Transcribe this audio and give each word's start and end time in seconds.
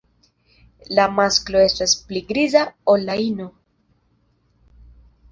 La 0.99 1.03
masklo 1.17 1.59
estas 1.65 1.93
pli 2.07 2.21
griza 2.31 2.63
ol 2.93 3.05
la 3.11 3.17
ino. 3.25 3.45